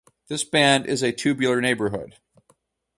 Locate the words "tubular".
1.11-1.61